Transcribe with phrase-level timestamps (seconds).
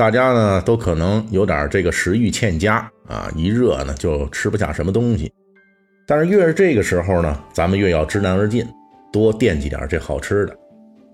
[0.00, 5.30] 大家呢都可能有点这个食欲欠佳啊，一热呢就吃不下什么东西。
[6.06, 8.66] 但是越是这个时候呢，咱们越要知难而进，
[9.12, 10.56] 多惦记点这好吃的。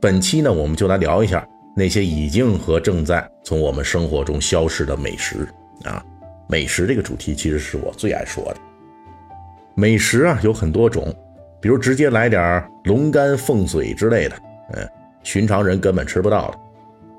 [0.01, 1.45] 本期呢，我们就来聊一下
[1.77, 5.49] 那些已经和正在从我们生活中消失的美食
[5.83, 6.01] 啊。
[6.49, 8.57] 美食这个主题其实是我最爱说的。
[9.75, 11.13] 美食啊有很多种，
[11.61, 14.37] 比如直接来点龙肝凤髓之类的，
[14.75, 14.89] 嗯，
[15.25, 16.59] 寻常人根本吃不到的。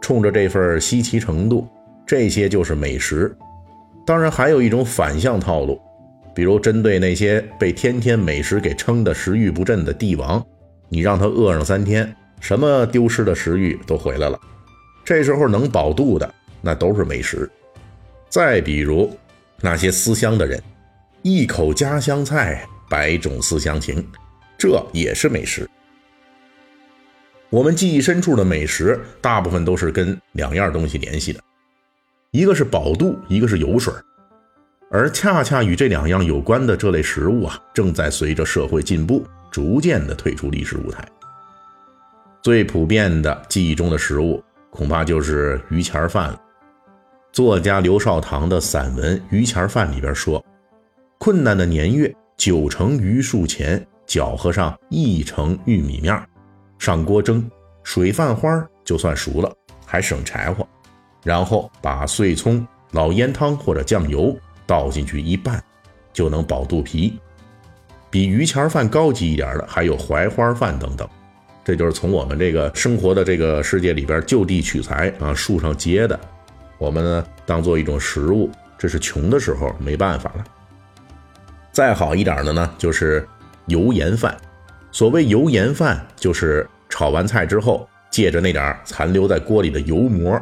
[0.08, 1.68] 冲着这份稀奇程度，
[2.06, 3.36] 这些就是美食。
[4.06, 5.82] 当然，还有一种反向套路，
[6.34, 10.42] 比如针对那些被天天美食给撑得食欲不振的帝王，
[10.88, 14.40] 你让他饿上三天，什么丢失的食欲都回来了。
[15.04, 17.50] 这时候能饱肚的，那都是美食。
[18.30, 19.12] 再比如
[19.60, 20.64] 那些思乡的人，
[21.22, 24.02] 一口家乡菜，百种思乡情，
[24.58, 25.70] 这也是美食。
[27.50, 31.40] 我们记忆深处的美食，大部分都是跟两样东西联系的，
[32.32, 33.94] 一个是饱肚，一个是油水。
[34.92, 41.08] 而恰恰与这两样有关的这类食物啊，正在随着社会进步，逐渐的退出历史舞台。
[42.42, 46.42] 最普遍的记忆中的食物，恐怕就是榆钱饭了。
[47.32, 50.44] 作家刘少棠的散文《榆钱饭》里边说
[51.18, 56.28] ：“困难的年月，九成榆树钱，搅和上一成玉米面儿。”
[56.78, 57.50] 上锅蒸，
[57.84, 58.50] 水泛花
[58.84, 59.54] 就算熟了，
[59.86, 60.68] 还省柴火。
[61.24, 65.62] 然后把碎葱、老烟汤或者酱油倒进去一拌，
[66.14, 67.20] 就能饱肚皮。
[68.10, 71.08] 比榆钱饭高级一点的还有槐花饭等等。
[71.66, 76.18] 这就是从我们这个生活的这个世界里边就地取材啊，树上结的，
[76.78, 78.50] 我们呢当做一种食物。
[78.78, 80.46] 这是穷的时候没办法了。
[81.74, 83.28] 再好一点的呢，就是
[83.66, 84.38] 油盐饭。
[84.98, 90.42] 所谓油盐饭，就是炒完菜之后，借着那点残留在锅里的油膜，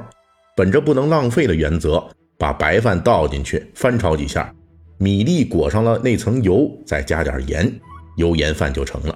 [0.56, 2.02] 本着不能浪费的原则，
[2.38, 4.50] 把白饭倒进去，翻炒几下，
[4.98, 7.70] 米粒裹上了那层油，再加点盐，
[8.16, 9.14] 油盐饭就成了。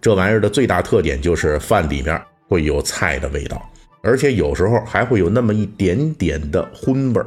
[0.00, 3.64] 这玩意儿的最大特点就是饭里面会有菜的味道，
[4.02, 7.26] 而且有时候还会有那么一点点的荤味儿，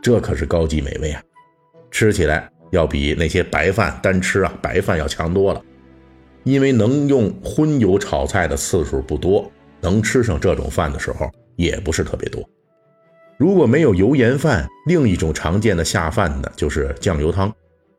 [0.00, 1.20] 这可是高级美味啊！
[1.90, 5.62] 吃起来要比那些白饭单吃啊，白饭要强多了。
[6.44, 9.50] 因为能用荤油炒菜的次数不多，
[9.80, 12.42] 能吃上这种饭的时候也不是特别多。
[13.36, 17.52] 如果没有油盐饭，另一种常见的下饭的就是酱油汤。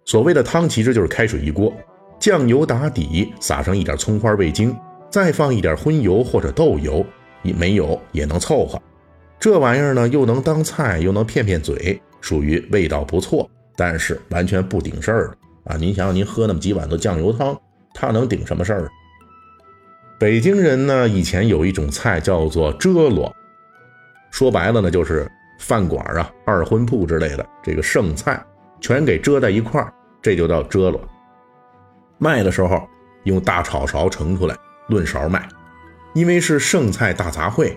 [0.05, 1.72] 所谓的汤其实就是开水一锅，
[2.19, 4.75] 酱油打底，撒上一点葱花、味精，
[5.09, 7.06] 再放一点荤油或者豆油，
[7.44, 8.81] 没有也能凑合。
[9.39, 15.77] 这玩意儿呢，又能当菜，又能骗骗嘴，属于味道不错，但是完全不顶事儿的啊！
[15.77, 17.57] 您想想，您喝那么几碗的酱油汤。
[18.00, 18.90] 他能顶什么事儿？
[20.18, 23.36] 北京人呢，以前有一种菜叫做遮罗，
[24.32, 25.30] 说白了呢，就是
[25.60, 28.42] 饭馆啊、二婚铺之类的这个剩菜，
[28.80, 31.02] 全给遮在一块儿，这就叫遮罗。
[32.18, 32.88] 卖的时候
[33.24, 34.56] 用大炒勺盛出来，
[34.88, 35.46] 论勺卖。
[36.14, 37.74] 因为是剩菜大杂烩，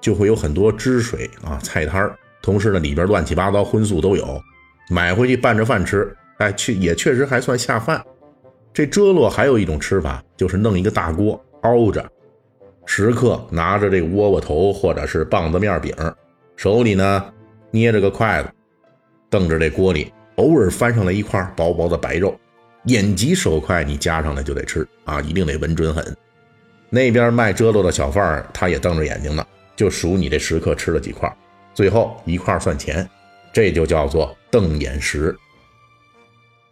[0.00, 4.40] 就会有很多汁水啊，菜摊儿，同时呢里边乱七八糟荤素都有，
[4.88, 8.00] 买回去拌着饭吃，哎，确也确实还算下饭。
[8.74, 12.04] 这遮落还有一种吃法，就是弄一个大锅凹着，
[12.86, 15.94] 食客拿着这窝窝头或者是棒子面饼，
[16.56, 17.24] 手里呢
[17.70, 18.50] 捏着个筷子，
[19.30, 22.36] 瞪着这锅里，偶尔翻上来一块薄薄的白肉，
[22.86, 26.04] 眼疾手快，你夹上来就得吃啊，一定得稳准狠。
[26.90, 29.46] 那边卖遮落的小贩儿，他也瞪着眼睛呢，
[29.76, 31.32] 就数你这食客吃了几块，
[31.74, 33.08] 最后一块算钱，
[33.52, 35.32] 这就叫做瞪眼食。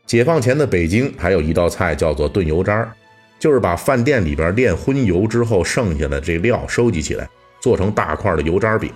[0.06, 2.92] 解放前的北京还有一道菜叫做炖油渣儿
[3.38, 7.28] 就是把饭店里边炼荤油之后剩下的这料收集起来，
[7.60, 8.90] 做成大块的油渣饼。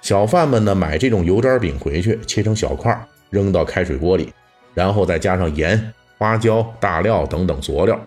[0.00, 2.98] 小贩们呢买这种油渣饼回去，切成小块，
[3.30, 4.32] 扔到开水锅里，
[4.74, 8.00] 然后再加上盐、花椒、大料等等佐料，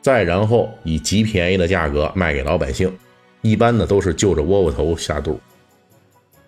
[0.00, 2.90] 再然后以极便宜的价格卖给老百姓。
[3.42, 5.38] 一般呢都是就着窝窝头下肚。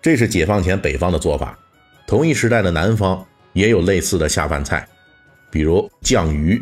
[0.01, 1.59] 这是解放前北方的做法。
[2.07, 3.23] 同一时代的南方
[3.53, 4.87] 也有类似的下饭菜。
[5.55, 6.61] 比如酱鱼，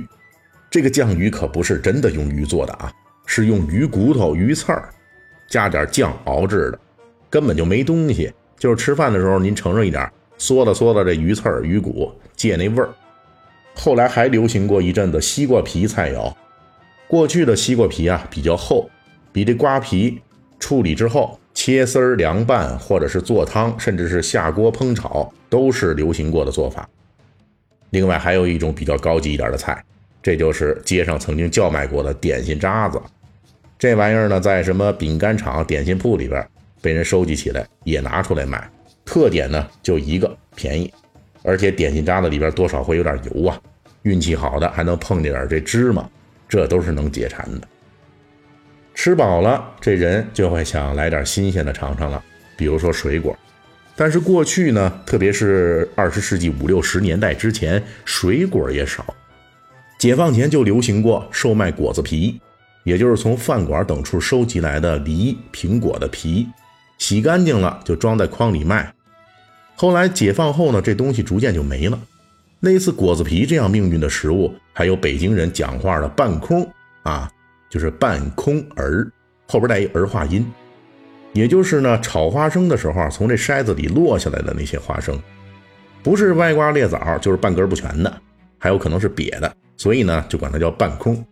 [0.69, 2.93] 这个酱鱼可不是真的用鱼做的啊，
[3.25, 4.87] 是用鱼骨头、鱼刺儿
[5.49, 6.79] 加点酱熬制的，
[7.27, 10.07] 根本就没东西，就是吃饭的时候您盛上一点，
[10.37, 12.89] 嗦了嗦了这鱼刺儿、鱼骨，借那味儿。
[13.73, 16.31] 后来还流行过一阵子西瓜皮菜肴。
[17.07, 18.87] 过去的西瓜皮啊比较厚，
[19.31, 20.21] 比这瓜皮
[20.59, 26.87] 处理之后切丝儿、凉拌，或者是做汤，甚至是下锅烹炒，都是流行过的做法。
[27.93, 29.81] 另外还有一种比较高级一点的菜，
[30.19, 32.99] 这就是街上曾经叫卖过的点心渣子。
[33.77, 36.43] 这玩意儿呢，在什么饼干厂、点心铺里边
[36.81, 38.67] 被人收集起来，也拿出来卖。
[39.05, 40.91] 特点呢就一个便宜，
[41.43, 43.61] 而且点心渣子里边多少会有点油啊。
[44.01, 46.09] 运气好的还能碰见点这芝麻，
[46.49, 47.67] 这都是能解馋的。
[48.95, 52.23] 吃饱了，这人就会想来点新鲜的尝尝了，
[52.57, 53.37] 比如说水果。
[53.95, 59.05] 但是过去呢，特别是二十世纪五六十年代之前，水果也少。
[59.99, 62.41] 解放前就流行过售卖果子皮，
[62.83, 66.47] 也就是从饭馆等处收集来的梨、苹果的皮，
[66.97, 68.93] 洗干净了就装在筐里卖。
[69.75, 71.99] 后来解放后呢，这东西逐渐就没了。
[72.61, 76.67] 类似果子皮这样命运的食物，还有北京人讲话的半空
[77.03, 77.29] 啊，
[77.69, 79.07] 就是半空儿，
[79.47, 80.45] 后边带一儿化音。
[81.33, 85.19] 也就是呢，炒花生的时候，从这筛子里落下来的那些花生，
[86.03, 88.21] 不是歪瓜裂枣，就是半根不全的，
[88.59, 91.25] 还有可能是瘪的，所以呢，就管它叫半空。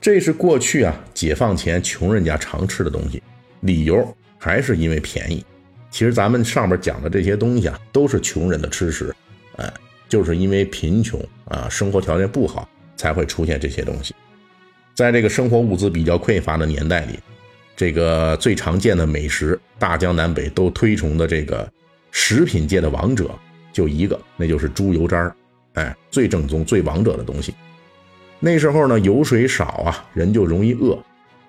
[0.00, 3.20] 这是过去啊，解放前穷人家常吃的东西，
[3.60, 5.44] 理由还是因为便宜。
[5.90, 9.12] 其实咱们上面讲的这些东西啊，都是穷人的吃食，
[9.56, 9.72] 哎，
[10.08, 14.14] 就是因为贫穷啊，生活条件不好，才会出现这些东西。
[14.94, 17.18] 在这个生活物资比较匮乏的年代里。
[17.76, 21.70] 这个最常见的美食，大江南北都推崇的这个
[22.10, 23.30] 食品界的王者，
[23.70, 25.36] 就一个，那就是猪油渣儿。
[25.74, 27.54] 哎，最正宗、最王者的东西。
[28.40, 30.98] 那时候呢，油水少啊，人就容易饿，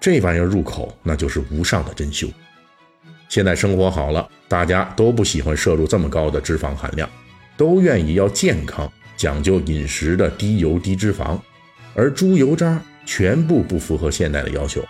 [0.01, 2.29] 这玩意儿入口那就是无上的珍馐。
[3.29, 7.09] 现在生活好了，大家都不喜欢摄入这么高的脂肪含量，
[7.55, 11.39] 都愿意要健康，讲究饮食的低油低脂肪，
[11.93, 14.83] 而猪油渣全部不符合现代的要求。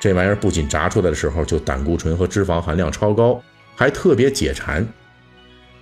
[0.00, 3.42] 这玩意儿不仅炸出来的时候就胆固醇和脂肪含量超高，
[3.74, 4.86] 还特别解馋。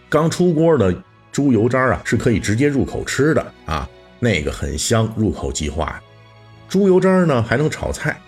[0.08, 0.94] 刚出锅的
[1.30, 6.00] 猪油渣啊，是可以直接入口吃的啊，那个很香，入口即化。
[6.68, 8.18] 猪油渣呢还能炒菜，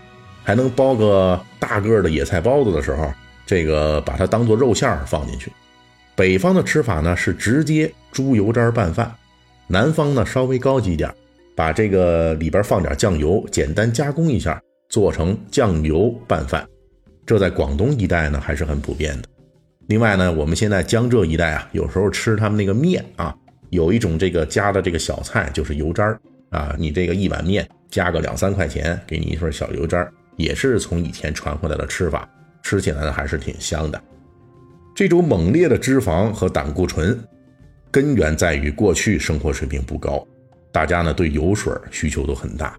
[0.44, 3.10] 还能包个大个的野菜包子的时候，
[3.46, 5.50] 这个把它当做肉馅儿放进去。
[6.14, 9.14] 北方的吃法呢是直接猪油渣拌饭，
[9.66, 11.10] 南方呢稍微高级点，
[11.56, 14.60] 把这个里边放点酱油，简单加工一下。
[14.88, 16.66] 做成酱油拌饭，
[17.26, 19.28] 这在广东一带呢还是很普遍的。
[19.88, 23.34] 另外呢，我们现在江浙一带啊，有时候吃他们那个面啊，
[23.70, 26.20] 有一种这个加的这个小菜就是油渣儿
[26.50, 26.74] 啊。
[26.78, 32.28] 你这个一碗面加个两三块钱，给你一份小油渣儿，也是从以前传回来的吃法，
[32.62, 34.02] 吃起来呢还是挺香的。
[34.94, 37.18] 这种猛烈的脂肪和胆固醇，
[37.90, 40.26] 根源在于过去生活水平不高，
[40.72, 42.76] 大家呢对油水需求都很大。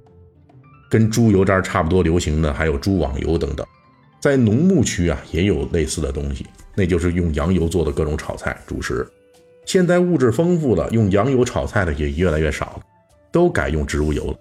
[0.89, 3.65] 跟猪油渣差不多流行的还有猪网油等等，
[4.19, 6.45] 在农牧区啊也有类似的东西，
[6.75, 9.07] 那就是用羊油做的各种炒菜主食。
[9.65, 12.81] 现在物质丰富了，用羊油炒菜的也越来越少了，
[13.31, 14.37] 都改用植物油了。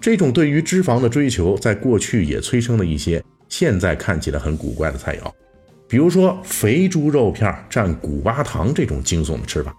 [0.00, 5.30] 这种对于脂肪的追求，在过去也催生了一些现在看起来很古怪的菜肴，
[5.88, 9.74] 比如说肥猪肉片蘸古巴糖这种惊悚的吃法。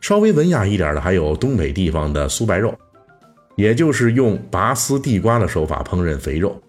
[0.00, 2.72] 稍微文雅一点的，还有东北地方的酥白肉。
[3.56, 6.60] 也就是用拔丝地瓜的手法烹饪肥肉，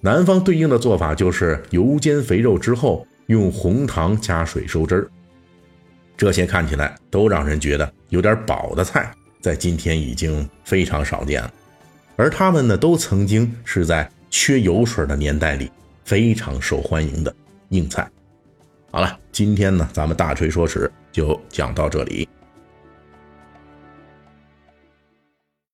[0.00, 5.10] 南方对应的做法就是油煎肥肉之后用红糖加水收汁儿。
[6.16, 11.52] 这些看起来都让人觉得有点饱的菜，在今天已经非常少见了。
[12.16, 15.70] 而他们呢，都曾经是在缺油水的年代里
[16.04, 17.34] 非常受欢迎的
[17.68, 18.10] 硬菜。
[18.90, 22.28] 好了，今天呢，咱们大锤说史就讲到这里。